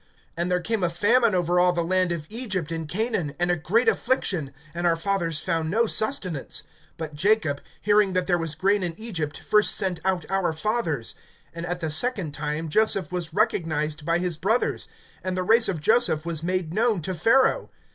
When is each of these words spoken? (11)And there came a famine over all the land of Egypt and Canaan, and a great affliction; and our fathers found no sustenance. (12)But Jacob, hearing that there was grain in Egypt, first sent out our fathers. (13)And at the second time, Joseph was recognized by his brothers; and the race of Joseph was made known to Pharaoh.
(11)And 0.35 0.49
there 0.49 0.59
came 0.59 0.81
a 0.83 0.89
famine 0.89 1.35
over 1.35 1.59
all 1.59 1.73
the 1.73 1.83
land 1.83 2.11
of 2.11 2.25
Egypt 2.27 2.71
and 2.71 2.87
Canaan, 2.89 3.35
and 3.37 3.51
a 3.51 3.55
great 3.55 3.87
affliction; 3.87 4.51
and 4.73 4.87
our 4.87 4.95
fathers 4.95 5.37
found 5.39 5.69
no 5.69 5.85
sustenance. 5.85 6.63
(12)But 6.97 7.13
Jacob, 7.13 7.61
hearing 7.79 8.13
that 8.13 8.25
there 8.25 8.39
was 8.39 8.55
grain 8.55 8.81
in 8.81 8.95
Egypt, 8.99 9.37
first 9.39 9.75
sent 9.75 9.99
out 10.03 10.25
our 10.27 10.53
fathers. 10.53 11.13
(13)And 11.55 11.69
at 11.69 11.81
the 11.81 11.91
second 11.91 12.31
time, 12.31 12.67
Joseph 12.67 13.11
was 13.11 13.31
recognized 13.31 14.03
by 14.03 14.17
his 14.17 14.37
brothers; 14.37 14.87
and 15.23 15.37
the 15.37 15.43
race 15.43 15.67
of 15.69 15.79
Joseph 15.79 16.25
was 16.25 16.41
made 16.41 16.73
known 16.73 17.03
to 17.03 17.13
Pharaoh. 17.13 17.69